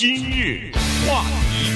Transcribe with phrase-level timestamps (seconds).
[0.00, 0.72] 今日
[1.06, 1.70] 话题，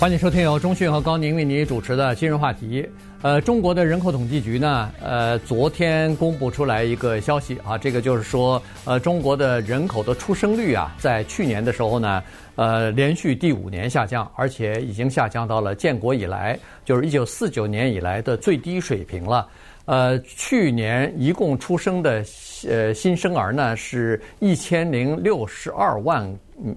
[0.00, 2.88] 欢迎收听由中讯和高宁为您主持的今日话题。
[3.20, 12.22] 呃，中国的人口统计局呢，呃，昨天公布出来一个消息啊，这个就是说，呃，中国的人口的出生率啊，在去年的时候呢，
[12.54, 19.46] 呃，连续第五年下降，而且已经下降到了建国以来，就是一九四九年以来的最低水平了。
[19.90, 22.24] 呃，去年一共出生的
[22.68, 26.22] 呃新生儿呢，是一千零六十二万，
[26.64, 26.76] 嗯，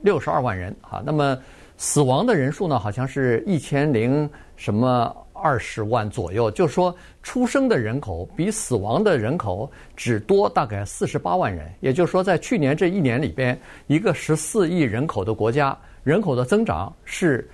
[0.00, 1.02] 六十二万人啊。
[1.04, 1.38] 那么
[1.76, 5.14] 死亡的人数呢，好像是一千零什么。
[5.36, 11.70] 二十万左右，就是说出生的人口比死亡的人口只多大概四十八万人。
[11.80, 17.46] 也就是说，在去年这一年里边，一个十四亿人口的国家，人口的增长是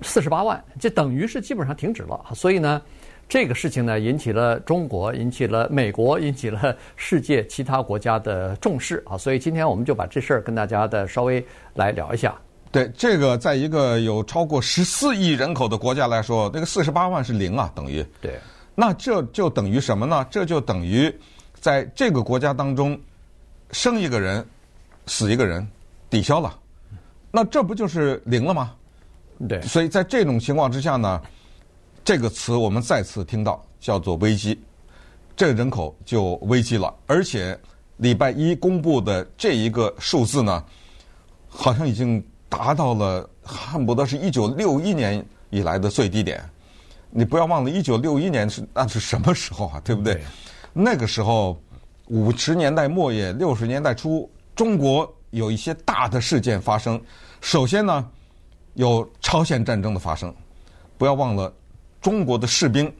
[0.00, 2.18] 四十八万，这等于是基本上停止了。
[2.32, 2.80] 所以呢，
[3.28, 9.18] 这个事情呢，引起了中国，引起了美国，引起了世界其他国家的重视啊。
[9.18, 12.34] 所以今天我们就把这事儿跟大家的稍微来聊一下。
[12.70, 18.04] 对，这个在一个有超过十四亿人口的国家来说，那个四十八万是零啊，等于。
[18.20, 18.38] 对。
[18.74, 20.26] 那这就等于什么呢？
[20.30, 21.12] 这就等于
[21.52, 22.98] 在这个国家当中，
[23.72, 24.46] 生一个人，
[25.06, 25.66] 死一个人，
[26.08, 26.58] 抵消了。
[27.30, 28.72] 那这不就是零了吗？
[29.48, 29.60] 对。
[29.62, 31.20] 所以在这种情况之下呢，
[32.08, 34.58] 这个词我们再次听到叫做危机，
[35.36, 36.94] 这个人口就危机了。
[37.06, 37.60] 而且
[37.98, 40.64] 礼拜一公布的这一个数字呢，
[41.46, 42.24] 好像已经。
[42.50, 46.42] 达到了恨不得是一九六一年以来的最低点，
[47.10, 49.78] 你不要忘了，一九六一年是那是什么时候啊？
[49.84, 50.18] 对不对？
[50.72, 51.60] 那个时候
[52.06, 56.98] 五十年代末叶、六十年代初，中国有一些大的事件发生。
[57.42, 58.08] 首先呢，
[58.72, 60.34] 有朝鲜战争的发生，
[60.96, 61.52] 不要忘了，
[62.00, 62.92] 中国的士兵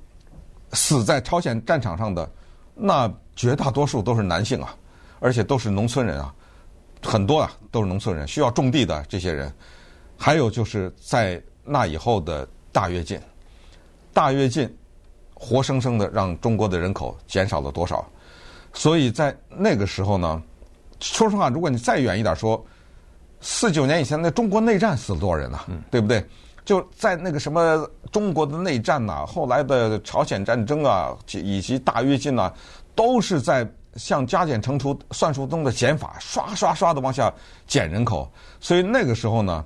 [0.73, 2.31] 死在朝鲜战场上的
[2.75, 4.75] 那绝大多数都是男性啊，
[5.21, 6.35] 而且都是农村人啊。
[7.01, 9.53] 很多啊，都是农村人，需要种地的这些人，
[10.17, 13.21] 还有就是在那以后的大跃进，
[14.13, 14.69] 大跃进
[15.33, 18.05] 活生生的让中国的人口减少了多少？
[18.73, 20.43] 所以在那个时候呢，
[20.99, 22.67] 说实话，如果你再远一点说，
[23.41, 25.61] 四九年以前那中国内战死了多少人呢？
[25.93, 26.25] 对不对？
[26.69, 32.53] 就在那个什么中国的内战呐，后来的朝鲜战争啊，以及大跃进呐，
[32.95, 33.67] 都是在。
[33.97, 37.33] 像加减乘除算术中的减法，刷刷刷的往下
[37.67, 38.31] 减人口，
[38.61, 39.65] 所以那个时候呢，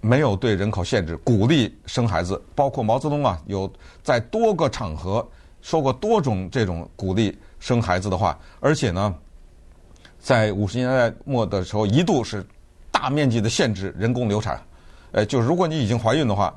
[0.00, 2.42] 没有对人口限制，鼓励生孩子。
[2.56, 3.70] 包括毛泽东啊，有
[4.02, 5.24] 在多个场合
[5.60, 8.36] 说过多种这种鼓励生孩子的话。
[8.58, 9.14] 而且呢，
[10.18, 12.44] 在五十年代末的时候，一度是
[12.90, 14.60] 大面积的限制人工流产。
[15.12, 16.54] 呃，就是如果你已经怀孕的话。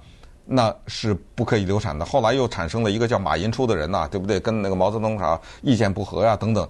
[0.47, 2.05] 那是不可以流产的。
[2.05, 4.39] 后来又产生了一个叫马寅初的人呐，对不对？
[4.39, 6.69] 跟那个毛泽东啥意见不合呀，等等。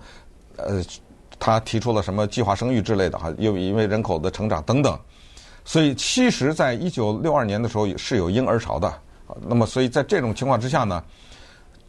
[0.56, 0.82] 呃，
[1.38, 4.98] 他提出了什么计划生育之类的哈，又因为人口的成长等等。
[5.66, 8.94] 所以其实，在一九六二年的时候是有婴儿潮的。
[9.42, 11.04] 那么，所以在这种情况之下呢，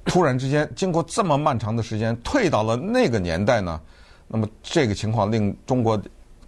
[0.05, 3.81] 突然之间经过这么漫长的时间，退到了那个年代呢，
[4.27, 5.97] 那么这个情况令中国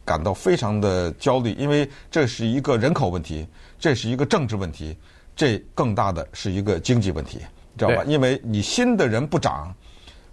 [0.09, 3.47] 感到非常的焦虑，因为这是一个人口问题，
[3.79, 4.97] 这是一个政治问题。
[5.37, 7.41] 这更大的是一个经济问题，
[7.77, 8.03] 知道吧？
[8.07, 9.73] 因为你新的人不长，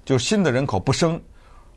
[0.05, 1.21] 就新的人口不生，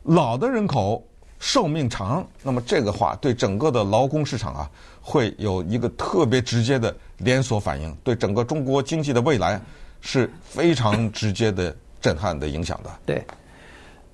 [0.03, 1.05] 老的人口
[1.39, 4.71] 寿命长，那么这个话对整个的劳工市场啊，
[5.01, 9.61] 会有一个特别直接的连锁反应，对整个中国经济的未来
[9.99, 12.89] 是非常直接的震撼的影响的。
[13.05, 13.23] 对，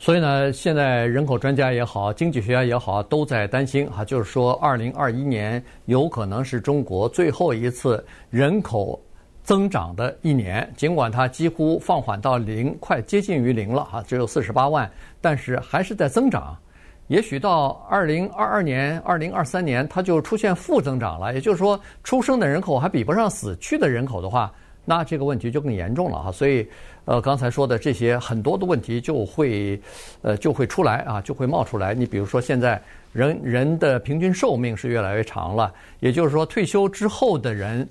[0.06, 9.02] 所以呢，现在人口专家也好，经济学家也好，都在担心哈，就是说，二零二一年有可能是中国最后一次人口。
[9.42, 14.88] 增长的一年，尽管它几乎放缓到零，快接近于零了哈，只有四十八万，
[15.22, 16.56] 但是还是在增长。
[17.08, 21.34] 也许到二零二二年、二零二三年，它就出现负增长了。
[21.34, 24.54] 也就是说，出生的人口还比不上死去的人口的话，
[24.86, 26.32] 那这个问题就更严重了哈。
[26.32, 26.66] 所以，
[27.04, 29.78] 呃，刚才说的这些很多的问题就会，
[30.22, 31.94] 呃，就会出来啊，就会冒出来。
[31.94, 32.82] 你比如说，现在
[33.12, 37.88] 人人的平均寿命是越来越长了，也就是说，退休之后的人。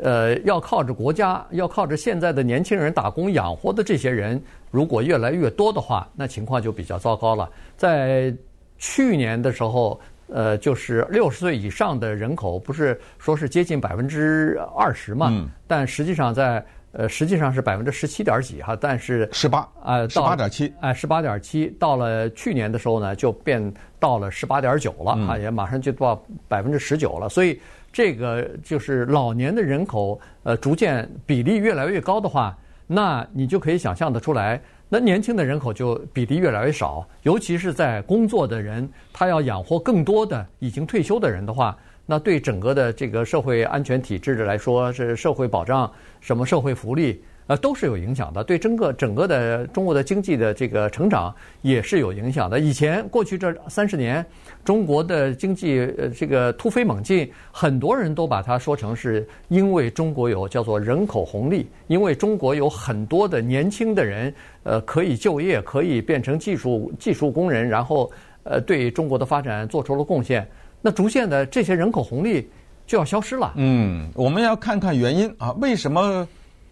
[0.00, 4.40] 呃，要靠着国家，要靠着现在的年轻人打工养活的这些人，
[4.70, 7.50] 如果越来越多的话，那情况就比较糟糕了。
[7.76, 8.32] 在
[8.78, 15.28] 去年的时候，呃，就是六十岁以上的人口不是说是接近百分之二十嘛？
[15.30, 15.48] 嗯。
[15.66, 27.60] 但实际上在呃，实际上是百分之十七点几哈，但是十八啊，十八点七，哎，十八点七，到了去年的时候呢，就变到了十八点九了啊，也马上就到百分之十九了，所以。
[27.90, 41.76] 这个就是老年的人口，呃，逐渐比例越来越高的话，那你就可以想象得出来，那年轻的人口就比例越来越少，尤其是在工作的人，他要养活更多的已经退休的人的话，
[42.06, 47.22] 那对整个的这个社会安全体制的来说，是社会保障、什么社会福利。
[47.48, 52.60] 呃，都是有影响的，对整个整个的中国的经济的这个成长也是有影响的。
[52.60, 54.24] 以前过去这三十年，
[54.62, 64.32] 中国的经济呃这个突飞猛进，很多人都把它说成是因为中国有叫做人口红利，因为中国有很多的年轻的人，
[64.64, 68.12] 呃，可以就业，可以变成技术技术工人，然后
[68.42, 70.46] 呃对中国的发展做出了贡献。
[70.82, 72.46] 那逐渐的这些人口红利
[72.86, 73.54] 就要消失了。
[73.56, 76.28] 嗯，我们要看看原因啊，为什么？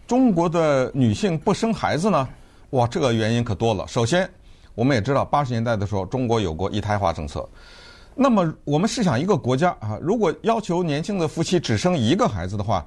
[0.07, 2.27] 中国的女性不生孩子呢？
[2.69, 3.85] 哇，这个原因可多了。
[3.87, 4.27] 首先，
[4.73, 7.47] 我们也知道八十年代的时候，中国有过一胎化政策。
[8.15, 12.85] 那么，我们试想一个国家啊，如果要求年轻的夫妻只生一个孩子的话，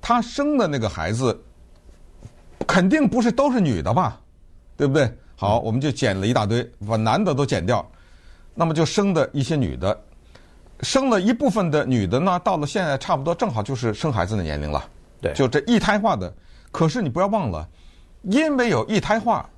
[0.00, 1.40] 他生的那个孩子
[2.66, 4.20] 肯定不是都是女的吧？
[4.76, 5.10] 对不对？
[5.36, 7.88] 好，我们就减了一大堆，把男的都减掉，
[8.54, 9.98] 那么就生的一些女的，
[10.80, 14.84] 生了一部分的女的呢，到了现在差不多正好就是生孩子的年龄了。
[15.20, 16.32] 对，就这一胎化的。
[16.76, 17.66] 可是你不要忘了，
[18.24, 19.48] 因为有一胎化，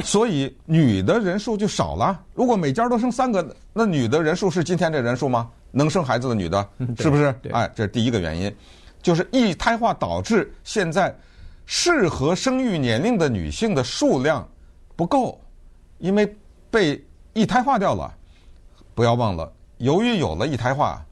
[0.00, 2.22] 所以女的人数就少了。
[2.34, 5.50] 如果每家都生三个，那女的人数是今天这人数吗？
[5.70, 6.68] 能生孩子的女的，
[7.00, 7.34] 是不是？
[7.50, 8.54] 哎，这是第一个原因，
[9.00, 11.16] 就是一胎化导致现在
[11.64, 14.46] 适合生育年龄的女性的数量
[14.96, 15.40] 不够，
[15.96, 16.30] 因为
[16.70, 17.02] 被
[17.32, 18.14] 一胎化掉了。
[18.94, 21.02] 不要忘了，由于有了一胎化，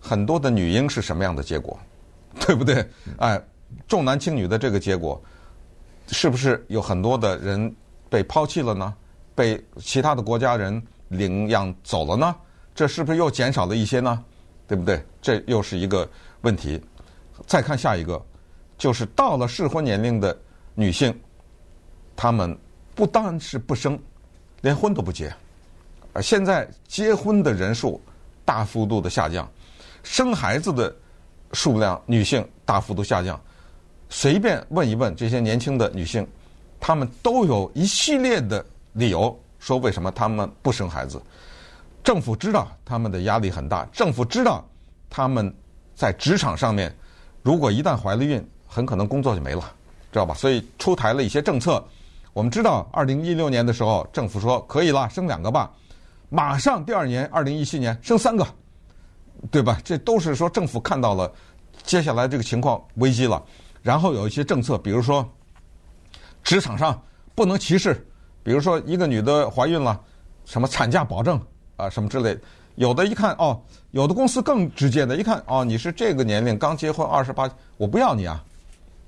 [0.00, 1.78] 很多的女婴是什么样的结果？
[2.40, 2.84] 对不对？
[3.18, 3.40] 哎。
[3.86, 5.20] 重男轻女的这个结果，
[6.08, 7.74] 是不是有很多的人
[8.08, 8.94] 被抛弃了呢？
[9.34, 12.34] 被其他的国家人领养走了呢？
[12.74, 14.22] 这是不是又减少了一些呢？
[14.66, 15.04] 对不对？
[15.20, 16.08] 这又是一个
[16.42, 16.80] 问题。
[17.46, 18.20] 再看下一个，
[18.76, 20.36] 就是到了适婚年龄的
[20.74, 21.18] 女性，
[22.14, 22.56] 她们
[22.94, 23.98] 不单是不生，
[24.60, 25.34] 连婚都不结。
[26.12, 28.00] 而现在结婚的人数
[28.44, 29.50] 大幅度的下降，
[30.02, 30.94] 生孩子的
[31.52, 33.40] 数量女性大幅度下降。
[34.10, 36.26] 随便问一问这些年轻的女性，
[36.78, 38.62] 她们都有一系列的
[38.92, 41.22] 理由说为什么她们不生孩子。
[42.02, 44.66] 政府知道她们的压力很大，政府知道
[45.08, 45.54] 她们
[45.94, 46.94] 在职场上面，
[47.42, 49.62] 如果一旦怀了孕，很可能工作就没了，
[50.10, 50.34] 知道吧？
[50.34, 51.82] 所以出台了一些政策。
[52.32, 55.70] 我们知道，二零一六年的时候，政府说可以了，生两个吧。
[56.28, 58.46] 马上第二年，二零一七年生三个，
[59.50, 59.80] 对吧？
[59.84, 61.30] 这都是说政府看到了
[61.84, 63.42] 接下来这个情况危机了。
[63.82, 65.26] 然后有一些政策，比如说
[66.42, 67.00] 职场上
[67.34, 68.06] 不能歧视，
[68.42, 69.98] 比如说一个女的怀孕了，
[70.44, 71.40] 什么产假保证
[71.76, 72.38] 啊什么之类。
[72.76, 73.60] 有的一看哦，
[73.90, 78.42] 有的公司更直接的，一看哦，你是这个年龄刚结婚二十八，我不要你啊，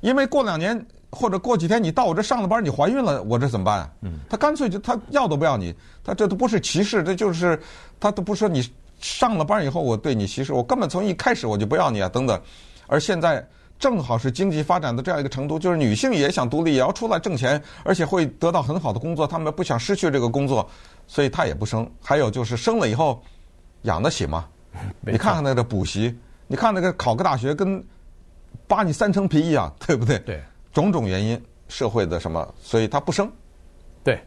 [0.00, 3.90] 因为过两年或者过几天你到我这上了班，你怀孕了，我这怎么办啊？
[4.00, 7.60] 嗯，他干脆就他要都不要你，他这都不是歧视，这就是
[8.00, 8.66] 他都不说你
[9.00, 12.40] 上了班以后我对你歧视，我根本从一开始我就不要你啊等等，
[12.86, 13.46] 而现在。
[13.82, 19.26] 正好是经济发展的这样一个程度，就是女性也想独立，也要出来挣钱，而且会得到很好的工作。
[19.26, 20.70] 她们不想失去这个工作，
[21.08, 21.90] 所以她也不生。
[22.00, 23.20] 还有就是生了以后，
[23.82, 24.48] 养得起吗？
[25.00, 27.84] 你看看那个补习，你看那个考个大学跟
[28.68, 30.16] 扒你三层皮一样，对不对？
[30.20, 30.40] 对，
[30.72, 33.28] 种种原因，社会的什么，所以她不生。
[34.04, 34.22] 对。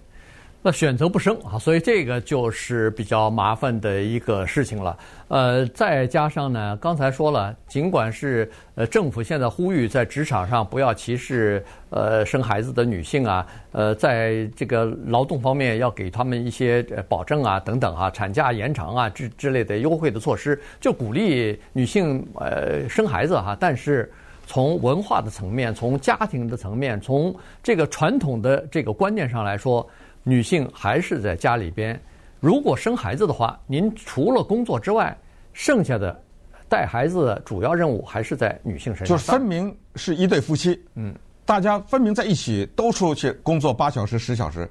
[0.68, 4.98] 那选择不生啊，所以这个就是比较麻烦的一个事情了。
[5.28, 23.56] 呃，再加上呢，刚才说了，尽管是呃政府现在呼吁在职场上不要歧视呃生孩子的女性啊，呃，在这个劳动方面要给他们一些保证啊等等啊，产假延长啊之之类的优惠的措施，就鼓励女性呃生孩子哈。
[23.60, 24.12] 但是
[24.48, 29.88] 从文化的层面，从家庭的层面，从这个传统的这个观念上来说。
[30.28, 31.98] 女性还是在家里边，
[32.40, 35.16] 如果生孩子的话，您除了工作之外，
[35.54, 36.20] 剩下的
[36.68, 39.08] 带孩子的主要任务还是在女性身上。
[39.08, 41.14] 就是分明是一对夫妻，嗯，
[41.46, 44.68] 大家分明在一起都出去工作八小时、十小时，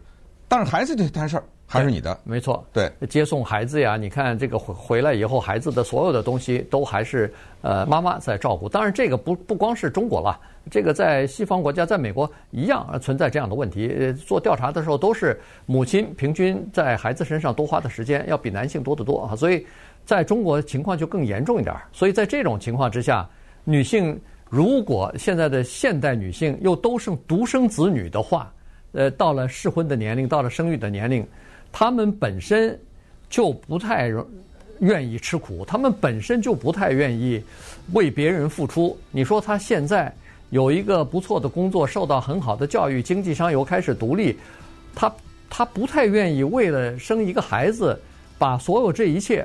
[0.48, 1.44] 但是孩子这摊事儿。
[1.66, 2.64] 还是你的，没错。
[2.72, 8.68] 对，接送孩子呀，你看这个回回来以后，孩子的所有的东西都还是呃妈妈在照顾。
[8.68, 10.38] 当然，这个不不光是中国了，
[10.70, 14.12] 这个在西方国家，在美国一样存在这样的问题。
[14.12, 19.34] 做调查的时候，都是母亲平均在孩子身上多花的时间要比男性多得多啊。
[19.34, 19.66] 所以，
[20.04, 21.74] 在中国情况就更严重一点。
[21.92, 23.28] 所以在这种情况之下，
[23.64, 28.52] 女性如果现在的现代女性又都生独生子女的话，
[28.92, 31.26] 呃，到了适婚的年龄，到了生育的年龄。
[31.76, 32.78] 他们本身
[33.28, 34.08] 就不太
[34.78, 37.42] 愿意吃苦，他们本身就不太愿意
[37.92, 38.96] 为别人付出。
[39.10, 40.14] 你说他现在
[40.50, 44.38] 有一个不错的工作，受到很好的教育，经济上又开始独立，
[44.94, 45.12] 他
[45.50, 48.00] 他不太愿意为了生一个孩子，
[48.38, 49.44] 把所有这一切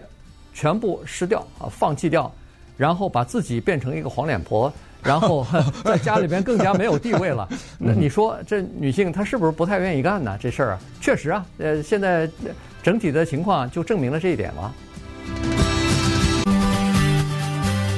[0.54, 2.32] 全部失掉啊，放弃掉，
[2.78, 4.72] 然后把自己变成一个黄脸婆，
[5.04, 5.46] 然后
[5.84, 7.48] 在家里边更加没有地位了。
[7.78, 10.38] 那你说这女性她是不是不太愿意干呢？
[10.40, 12.30] 这事儿啊，确实啊，呃，现在
[12.84, 14.74] 整体的情况就证明了这一点了。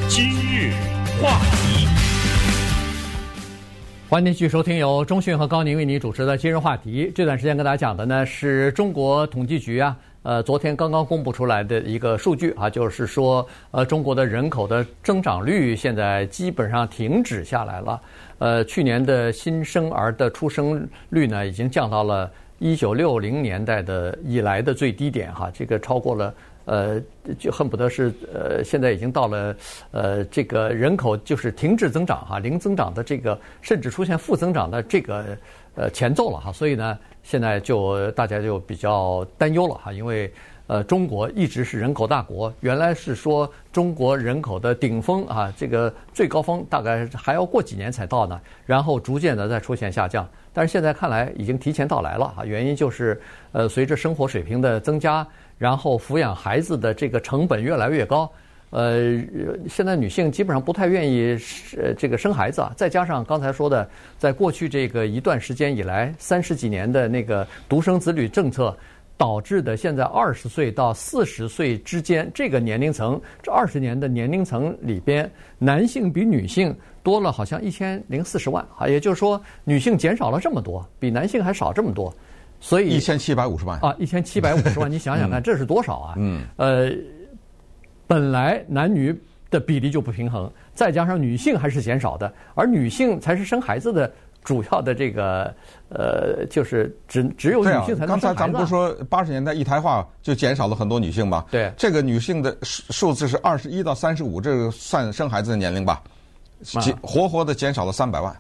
[0.08, 0.74] 今日
[1.22, 1.88] 话题，
[4.10, 7.10] 欢迎继续收听由中讯和高宁为你主持的今日话题。
[7.16, 18.02] 这段时间跟大家讲的呢是中国统计局啊，呃，昨天刚刚公布出来的一个数据啊，就是说，呃，中国的人口的增长率现在基本上停止下来了。
[18.38, 26.34] 呃，去年的新生儿的出生率呢，已经降到了一九六零年代的以来的最低点哈，这个超过了。
[26.66, 27.02] 呃，
[27.40, 29.56] 就恨不得是呃，现在已经到了
[29.90, 35.36] 呃，这个人口就是停止增长哈，零增长的这个，甚至出现负增长的这个
[35.76, 40.32] 呃前奏了哈，所以呢，现在就大家就比较担忧了哈，因为
[40.68, 55.28] 呃，中国一直是人口大国，原来是说中国人口的顶峰啊，这个最高峰大概还要过几年才到呢，然后逐渐的再出现下降，但是现在看来已经提前到来了哈，原因就是呃，随着生活水平的增加。
[55.58, 58.28] 然后抚养孩子的这个成本越来越高，
[58.72, 59.22] 呃，
[59.70, 61.38] 现在女性基本上不太愿意
[61.78, 63.88] 呃这个生孩子啊，再加上刚才说的，
[64.18, 68.76] 在过去这个一段时间以来，三十几年的那个独生子女政策
[69.18, 82.12] 导致的，现在二十岁到四十岁之间这个年龄层，这二十年的年龄层里边，男性比女性多了好像一千零四十万啊，也就是说女性减少了这么多，比男性还少这么多。
[82.60, 86.14] 所以一千七百五十万啊，一千七百五十万，你想想看，这是多少啊？
[86.18, 86.92] 嗯，呃，
[88.12, 89.18] 本来男女
[89.50, 94.12] 的比例就不平衡，再加上女性还是减少的，而女性才是生孩子的
[94.44, 95.46] 主要的这个
[95.88, 98.10] 呃，就是只只有女性才能生孩子。
[98.10, 101.46] 刚才咱们不是说八十年代一胎化就减少了很多女性吗？
[101.50, 106.04] 对，这个女性的数数字是二十一到三十五，这个算生孩子的年龄吧？
[107.02, 108.36] 活活的减少了三百万。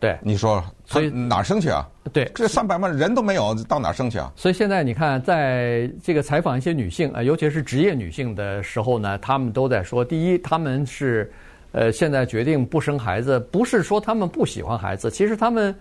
[0.00, 1.84] 对，你说，所以哪儿生去啊？
[2.12, 4.32] 对，这三百万人都没有，到哪儿生去啊？
[4.36, 11.28] 所以现在你看，在这个采访一些女性啊，尤其是职业女性的时候呢，她们都在说：第一，她们是
[11.72, 15.74] 呃现在决定不生孩子，不是说她们不喜欢孩子，其实她们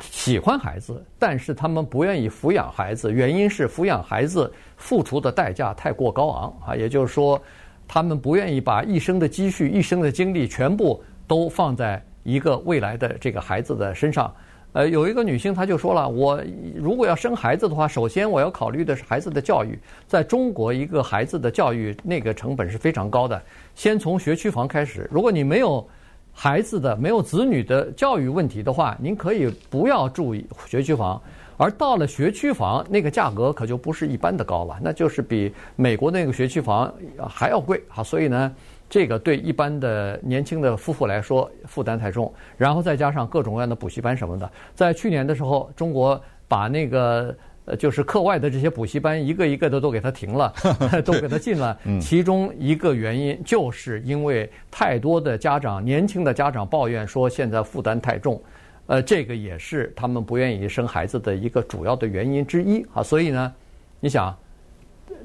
[0.00, 7.40] 喜欢孩子，但是她们不愿意抚养孩子，原因是抚养孩子付出的代价太过高昂啊，也就是说，
[7.86, 12.04] 她们不愿意把一生的积蓄、一生的精力全部都放在。
[12.22, 14.32] 一个未来的这个孩子的身上，
[14.72, 16.40] 呃，有一个女性她就说了，我
[16.74, 19.78] 如果要生孩子的话，首先我要考虑的是孩子的教育。
[20.06, 23.42] 在中国，一个孩子的教育那个成本是非常高的，
[23.74, 25.08] 先从学区房开始。
[25.10, 25.86] 如果你没有
[26.32, 30.34] 孩子的、没有子女的教育问题的话，您可以不要住
[30.66, 31.20] 学区房。
[31.58, 36.92] 而到了学区房，那个价格可就不是一般的高了，那就是比美国那个学区房
[37.28, 38.02] 还要贵啊。
[38.02, 38.54] 所以呢。
[38.92, 47.34] 这个对一般的年轻的夫妇来说负担太重，然后再加上各种各样的补习班什么的，在去年的时候，中国把那个
[47.64, 50.52] 呃就是课外的这些补习班一个一个的都给它停了，
[51.06, 51.74] 都给它禁了。
[52.02, 58.38] 其中一个原因就是因为太多的家长，年轻的家长抱怨说现在负担太重，
[58.88, 63.02] 呃，这个也是他们不愿意生孩子的一个主要的原因之一啊。
[63.02, 63.54] 所以呢，
[64.00, 64.36] 你想，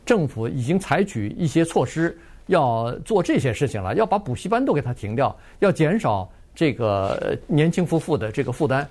[0.06, 2.18] 政府已经采取一些措施。
[2.48, 8.88] 要做这些事情了，要把补习班都给它停掉，要减少这个年轻夫妇的这个负担，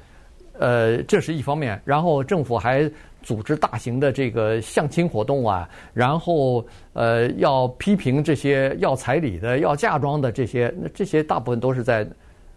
[0.59, 1.81] 呃，这是一方面。
[1.85, 2.91] 然后政府还
[3.23, 12.07] 组织大型的这个相亲活动啊，然后呃，要批评这些要彩礼的、要嫁妆的这些，那这些大部分都是在，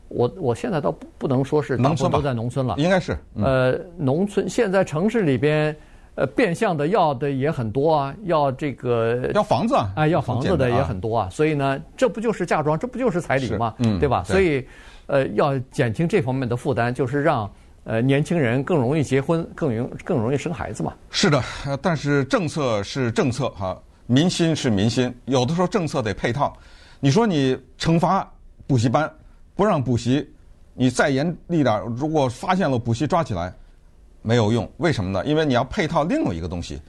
[0.10, 5.76] 我我现在倒不不能说是大部分都在农村了，应该是，呃，农村现在城市里边。
[6.20, 13.74] 呃，变相的要的也很多啊，要这个要房子啊，哎，要房子的也很多啊，所以呢，这不就是嫁妆，这不就是彩礼吗？
[13.78, 14.22] 嗯，对吧？
[14.26, 14.62] 所以，
[15.08, 17.50] 呃，要减轻这方面的负担，就是让
[17.86, 20.94] 呃年轻人更容易结婚，更容更容易生孩子嘛。
[21.10, 21.42] 是的，
[21.82, 26.54] 但是政策是政策哈，民心是民心，有的时候政策得配套。
[27.00, 28.30] 你说你惩罚
[28.68, 29.10] 补习班，
[29.56, 30.30] 不让补习，
[30.74, 33.54] 你再严厉点，如果发现了补习抓起来。
[34.22, 35.26] 没有用，为什么呢？
[35.26, 36.82] 因为你要配套另外一个东西，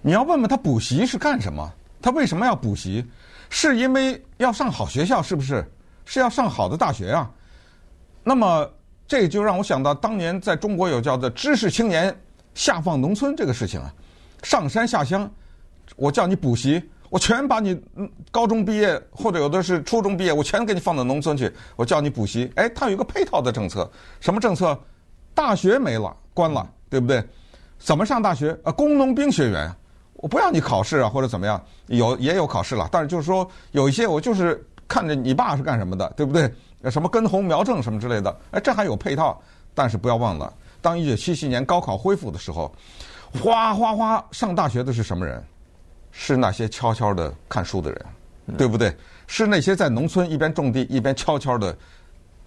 [0.00, 1.72] 你要问问他补习是干什么？
[2.00, 3.04] 他为什么要补习？
[3.48, 5.64] 是因为要上好学校，是不是？
[6.04, 7.30] 是要上好的大学啊？
[8.24, 8.68] 那么
[9.06, 12.16] 这就让我想到当年在中国有叫做“知识青年
[12.54, 13.92] 下放农村”这个事情啊，
[14.42, 15.30] 上山下乡，
[15.96, 17.78] 我叫你补习，我全把你
[18.30, 22.50] 高中毕业或者有的是初中毕业，我全给你放到农村去，我叫你补习。
[22.56, 23.88] 哎，他有一个配套的政策，
[24.18, 24.78] 什么政策？
[25.34, 26.16] 大学没了。
[26.34, 27.22] 关了，对不对？
[27.78, 28.56] 怎么上大学？
[28.62, 29.70] 啊，工农兵学员，
[30.14, 31.62] 我不要你考试啊，或者怎么样？
[31.86, 36.52] 有也有考试了，但是就是说有一些我就是看着你爸是干什么的，对不对？
[36.90, 39.40] 什么根红苗正什么之类的，哎，这还有配套。
[39.74, 42.70] 但是不要忘了，当一九七七年高考恢复的时候，
[43.42, 45.42] 哗哗哗上大学的是什么人？
[46.10, 48.04] 是那些悄悄的看书的人，
[48.58, 48.94] 对不对？
[49.26, 51.74] 是那些在农村一边种地一边悄悄的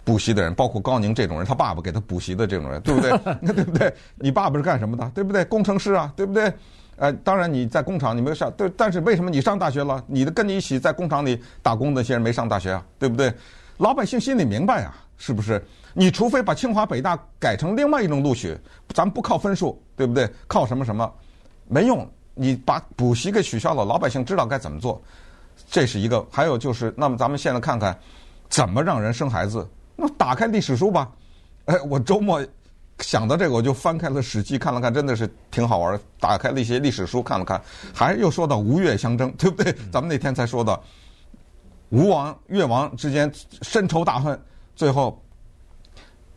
[0.06, 3.10] 补习的人，包括高宁这种人，他爸爸给他补习的这种人，对不对？
[3.42, 3.92] 那对不对？
[4.14, 5.10] 你爸爸是干什么的？
[5.12, 5.44] 对不对？
[5.46, 6.50] 工程师啊，对不对？
[6.94, 10.02] 呃，当然你在工厂你没有上，对，但是为什么你上大学了？
[10.06, 12.86] 你的跟你一起在工厂里打工的那些人没上大学啊？
[13.00, 13.34] 对不对？
[13.78, 15.60] 老百姓心里明白啊，是不是？
[15.92, 18.56] 你除非把清华北大改成另外一种录取，
[18.94, 20.30] 咱们不靠分数，对不对？
[20.46, 21.12] 靠什么什么？
[21.66, 22.08] 没用。
[22.38, 25.02] 你把补习给取消了，老百姓知道该怎么做，
[25.70, 26.24] 这是一个。
[26.30, 27.98] 还有就是，那么咱们现在看看，
[28.48, 29.66] 怎么让人生孩子？
[29.96, 31.10] 那打开历史书吧。
[31.64, 32.44] 哎，我周末
[33.00, 35.98] 想到这个，我就翻开了《史记》，看了看，真的是挺好玩。
[36.20, 37.60] 打开了一些历史书看了看，
[37.92, 39.72] 还又说到吴越相争，对不对？
[39.90, 40.80] 咱们那天才说到
[41.88, 44.40] 吴王、越王之间深仇大恨，
[44.74, 45.20] 最后。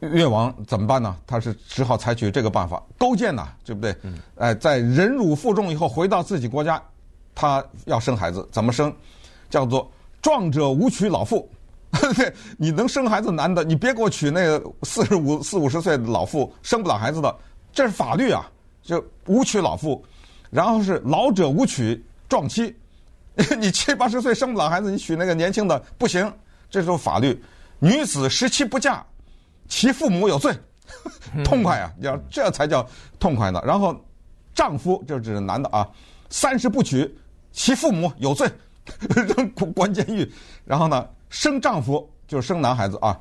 [0.01, 1.13] 越王怎么办呢？
[1.27, 3.93] 他是只好采取这个办法，勾践呐，对不对？
[4.37, 6.81] 哎，在忍辱负重以后，回到自己国家，
[7.35, 8.95] 他要生孩子，怎么生？
[9.49, 11.49] 叫做壮者无娶老妇。
[12.57, 17.35] 你能生孩子男的，你别给我娶那个四十五、 四五十岁的老妇，生不了孩子的，
[17.73, 18.49] 这是法律啊，
[18.81, 20.03] 就无娶老妇。
[20.49, 22.75] 然后是老者无娶壮妻，
[23.59, 26.31] 你七八十岁生不了孩子，你娶那个年轻的不行，
[26.69, 27.41] 这是法律。
[27.79, 29.05] 女子十七不嫁。
[29.71, 30.51] 其父母有罪，
[31.45, 31.93] 痛快啊！
[31.99, 32.83] 要这才叫
[33.19, 33.61] 痛快呢。
[33.63, 33.95] 然后，
[34.55, 35.87] 丈夫就指男的啊，
[36.31, 37.07] 三十不娶，
[37.51, 38.49] 其父母有罪，
[39.13, 40.27] 扔关监狱。
[40.65, 43.19] 然后呢，生丈夫就是生男孩子啊，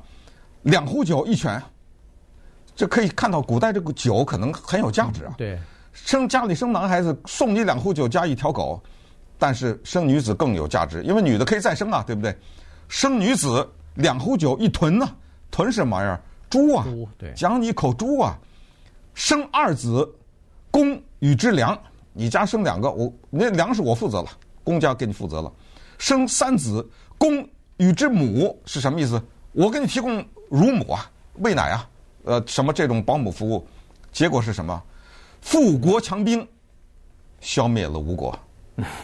[0.63, 1.61] 两壶酒一犬，
[2.75, 5.33] 这可以看到古代这个酒可能很有价值啊。
[5.37, 5.59] 对，
[5.93, 8.81] 生家里生男孩子送你两壶酒加一条狗，
[9.37, 12.35] 但是生女子更有价值，因为女的可以再生啊，对不对？
[12.87, 15.09] 生女子两壶酒一豚呢，
[15.51, 16.19] 豚是什么玩意儿？
[16.49, 16.83] 猪啊，
[17.35, 18.35] 奖你一口猪啊！
[19.13, 20.07] 生二子，
[20.71, 21.77] 公与之粮。
[22.11, 24.29] 你家生两个，我那粮食我负责了，
[24.63, 25.53] 公家给你负责了。
[25.99, 26.83] 生三子，
[27.19, 27.47] 公
[27.79, 29.21] 与之母是什么意思？
[29.51, 31.89] 我给你提供乳母啊，喂奶啊，
[32.23, 33.65] 呃，什么这种保姆服务？
[34.11, 34.81] 结果是什么？
[35.41, 36.45] 富国强兵，
[37.39, 38.37] 消灭了吴国，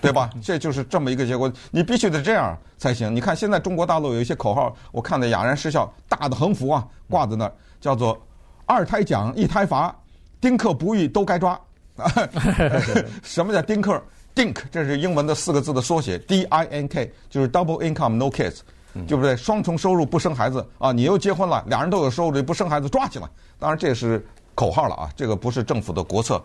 [0.01, 0.29] 对吧？
[0.43, 1.51] 这就是这么一个结果。
[1.71, 3.15] 你必须得这样才行。
[3.15, 6.85] 你看现在中国大陆有一些口号，我看的哑然失笑，大的横幅啊。
[7.09, 8.21] 挂在那儿叫做
[8.65, 9.95] “二胎奖一胎罚，
[10.41, 11.59] 丁克不育都该抓”。
[13.23, 14.03] 什么叫丁克
[14.36, 18.60] ？Dink 这是英文的四个字的缩写，D I N K 就是 Double Income No Kids，
[19.08, 19.36] 对不对？
[19.36, 20.91] 双重收入不生孩子啊！
[20.91, 23.28] 你又结婚了，俩人都有收入，不生孩子抓起来。
[23.58, 26.41] 当然这是口号了啊，这个不是政府的国策。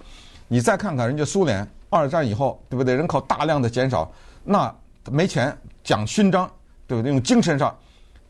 [0.48, 2.94] 你再看看人家苏联二战以后，对不对？
[2.94, 4.10] 人口大量的减少，
[4.44, 4.72] 那
[5.10, 6.50] 没钱讲勋章，
[6.86, 7.10] 对不对？
[7.10, 7.76] 用精神上。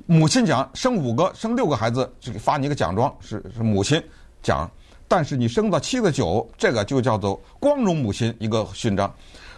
[0.07, 4.03] 母亲奖生五个、生六个孩子，就给发你一个奖状，是是母亲
[4.43, 4.69] 奖。
[5.07, 9.13] 但是你生到七个九，这个就叫做光荣母亲一个勋章。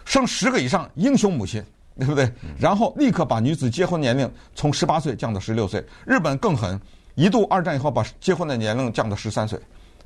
[0.05, 1.65] 生十个以上，英雄母亲，
[1.99, 2.31] 对不对？
[2.59, 5.85] 然后立刻把女子结婚年龄从十八岁降到十六岁。
[6.07, 6.81] 日本更狠，
[7.15, 9.59] 一度二战以后把结婚的年龄降到十三岁，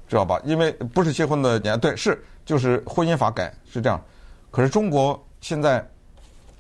[0.09, 0.41] 知道吧？
[0.45, 4.01] 因为不是结婚的年，对，是就是婚姻法改是这样。
[4.51, 5.87] 可是中国现在。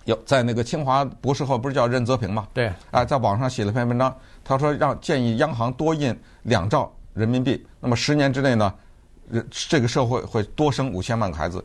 [0.07, 2.47] 有在那个清华博士后不是叫任泽平嘛？
[2.55, 8.73] 对，啊，在网上写了篇文章，他说让建议央行多印两兆人民币，那么十年之内呢，
[9.51, 11.65] 这个社会会多生五千万个孩子，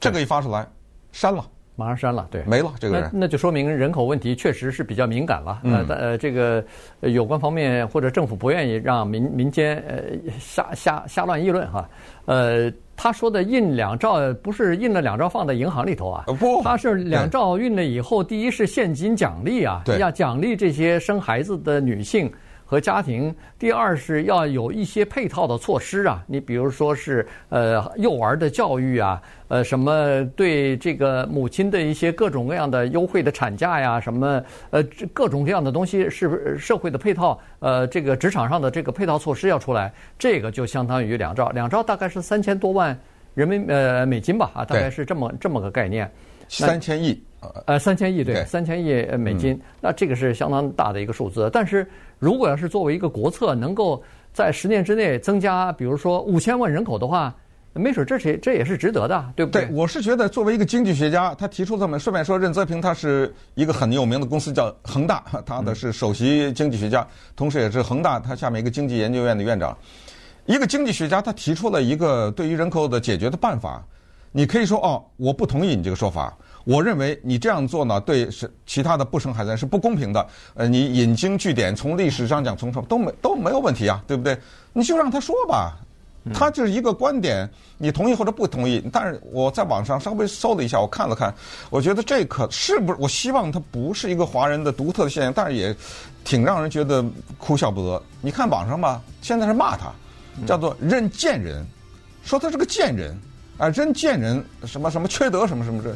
[0.00, 0.66] 这个一发出来，
[1.14, 1.46] 删了，
[1.76, 6.62] 马上删了，对，没了这个人，那那就说明人口问题确实是比较敏感了，呃呃，这个
[7.02, 10.02] 有关方面或者政府不愿意让民民间呃
[10.40, 11.88] 瞎瞎瞎乱议论哈，
[12.26, 12.70] 呃。
[12.96, 22.32] 他说的印两兆不是印了两兆放在银行里头啊，不，他是两兆印了以后，第一是现金奖励啊，要奖励这些生孩子的女性
[22.74, 34.82] 和家庭；第二是要有一些配套的措施啊，你比如说是呃幼儿的教育啊，呃什么对这个母亲的一些各种各样的优惠的产假呀，什么呃
[35.12, 37.40] 各种各样的东西，是不是社会的配套？
[37.60, 42.98] 呃，这个职场上的这个配套措施要出来，这个就相当于两兆，两兆大概是三千多万
[43.34, 46.10] 人民呃美金吧，啊，大概是这么这么个概念。
[46.48, 47.22] 三千亿，
[47.66, 51.50] 呃，三千亿对，三千亿美金，那这个是相当大的一个数字。
[51.52, 51.86] 但是
[52.18, 54.02] 如果要是作为一个国策，能够
[54.32, 57.34] 在十年之内增加，比如说五千万人口的话。
[57.76, 59.66] 没准这是这也是值得的，对不对？
[59.66, 67.04] 对，我是觉得作为一个经济学家，他提出这么顺便说，任泽平他是一个很有名的公司叫恒大，他的是首席经济学家，
[67.34, 69.76] 同时也是恒大他下面一个经济研究院的院长。
[70.46, 73.84] 一个经济学家他提出了一个对于人口的解决的办法，
[74.30, 76.32] 你可以说哦，我不同意你这个说法，
[76.64, 80.26] 我认为你这样做呢，对是其他的不生孩子是不公平的。
[80.54, 84.36] 呃，你引经据典，从历史上讲，从什么都没都没有问题啊，对不对？
[84.72, 85.76] 你就让他说吧。
[86.32, 87.46] 他就是一个观点，
[87.76, 88.82] 你同意或者不同意。
[88.90, 91.34] 但是我在网上稍微搜了一下，我看了看，
[91.68, 92.98] 我觉得这可是不是？
[92.98, 95.76] 我希望它不是一个华人的独特的现象，但是也
[96.24, 97.04] 挺让人觉得
[97.36, 98.02] 哭笑不得。
[98.22, 99.92] 你看网上吧，现在是骂他，
[100.46, 101.62] 叫做“认贱人”，
[102.24, 103.14] 说他是个贱人
[103.58, 105.94] 啊，认贱人什么什么缺德什么什么这，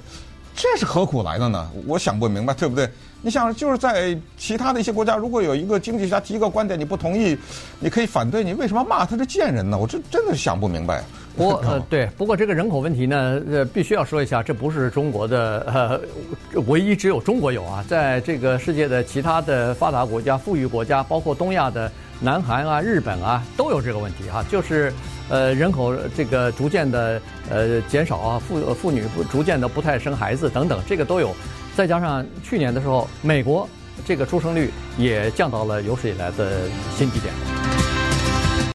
[0.61, 1.71] 这是何苦来的呢？
[1.87, 2.91] 我想不明白，对不对？
[3.23, 7.39] 你想，就是在其他的一些国家，如果有一个经济学家提一个观点，你不同意，
[7.79, 9.79] 你可以反对，你为什么骂他是贱人呢？
[9.79, 11.05] 我这真的是想不明白。
[11.37, 16.01] 不过呃， 对，不过这个人口问题呢，呃，必须要说一下，这不是中国的呃
[16.67, 21.91] 唯一，只有中国有啊，在这个世界的其他的发达国家、富裕国家，包括东亚的
[22.21, 24.93] 南韩啊、日本啊，都有这个问题哈、啊，就是
[25.29, 31.35] 呃人口这个逐渐的呃减少啊，妇妇女不逐渐的不太生孩子等等，这个都有。
[31.77, 33.69] 再加上去年的时候，美国
[34.05, 36.63] 这个出生率也降到了有史以来的
[36.97, 37.68] 新低点。